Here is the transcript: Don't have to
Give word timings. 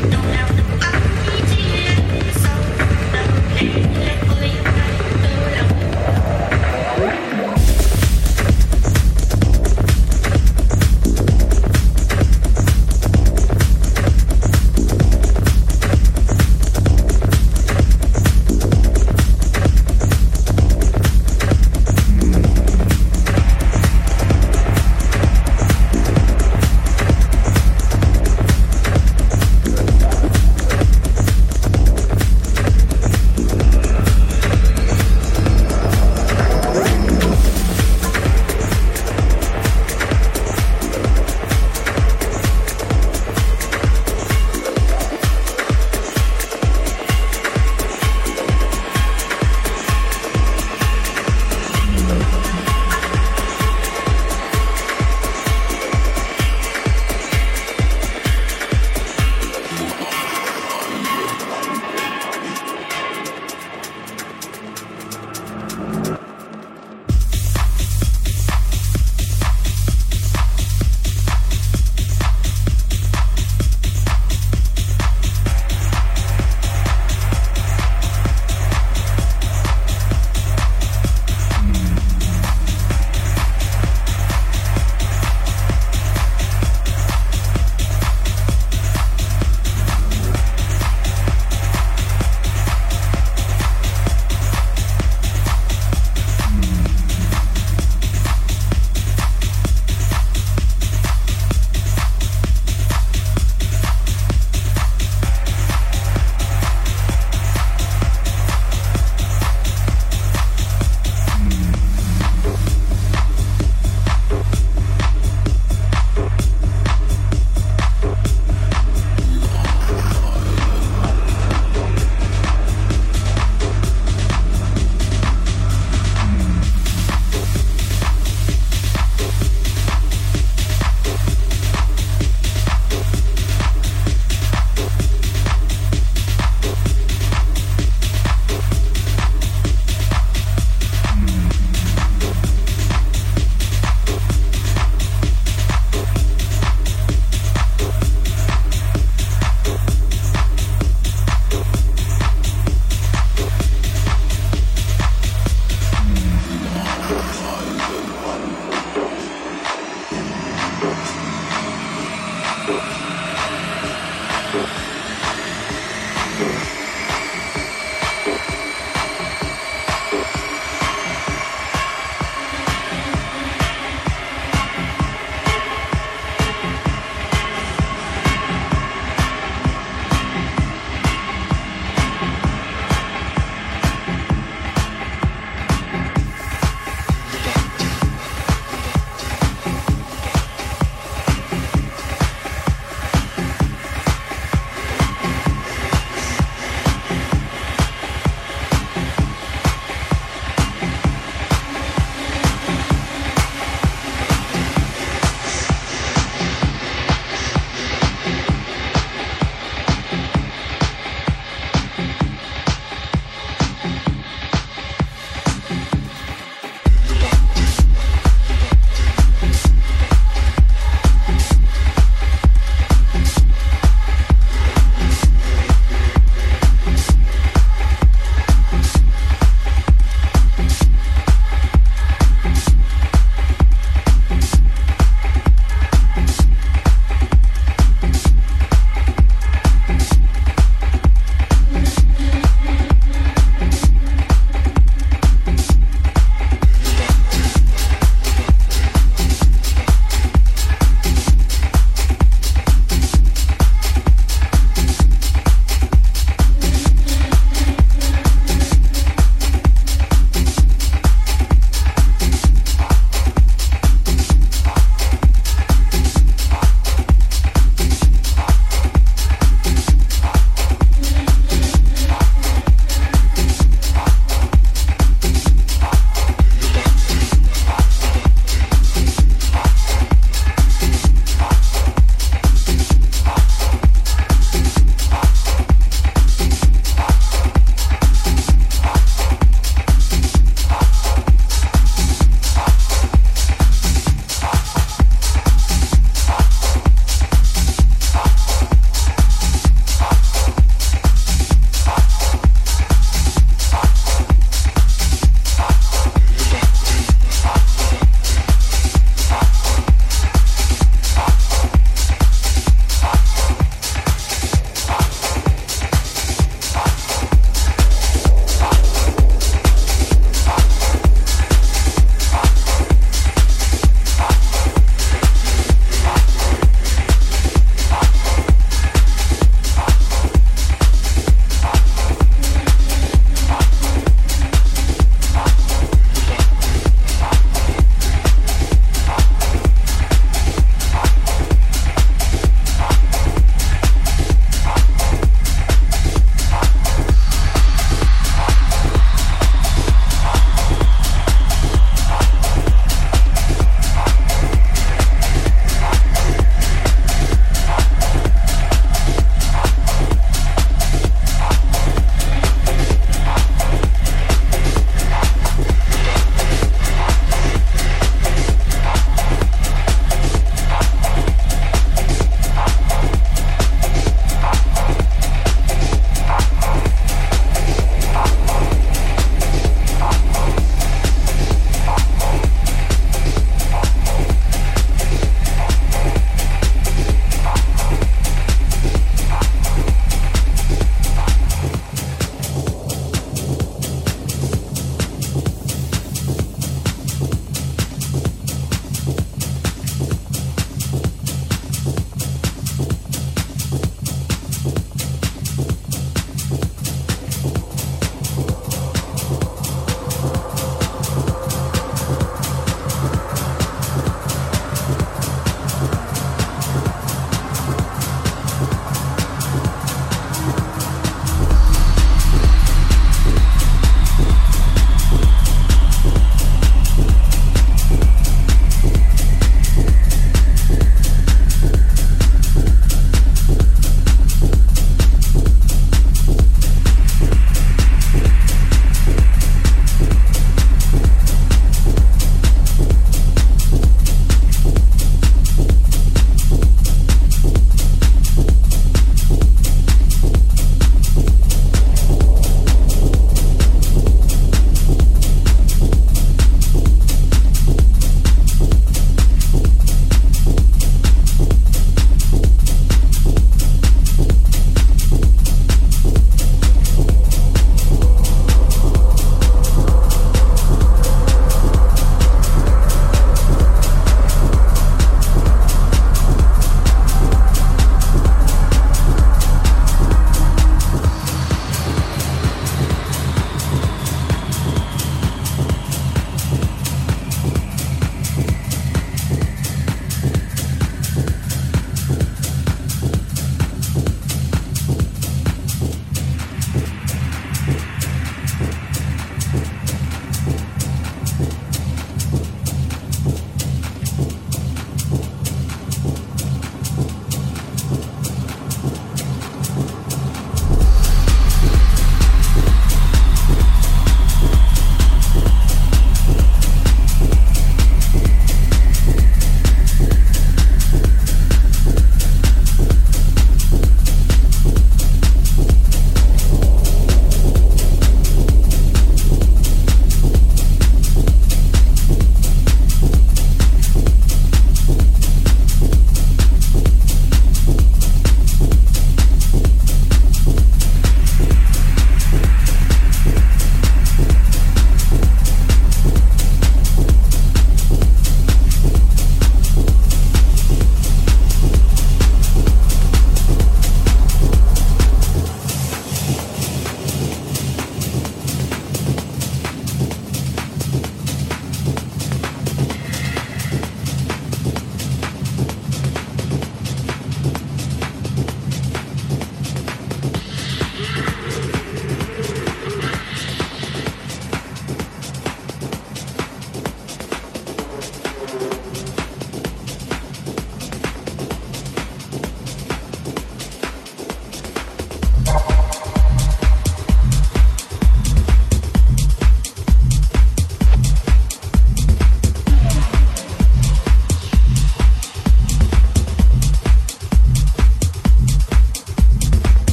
Don't 0.00 0.22
have 0.22 0.56
to 0.56 0.87